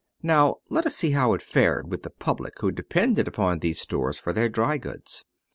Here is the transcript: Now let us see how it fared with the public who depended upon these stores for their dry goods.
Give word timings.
Now 0.23 0.55
let 0.67 0.87
us 0.87 0.95
see 0.95 1.11
how 1.11 1.33
it 1.33 1.43
fared 1.43 1.91
with 1.91 2.01
the 2.01 2.09
public 2.09 2.55
who 2.59 2.71
depended 2.71 3.27
upon 3.27 3.59
these 3.59 3.79
stores 3.79 4.17
for 4.17 4.33
their 4.33 4.49
dry 4.49 4.79
goods. 4.79 5.25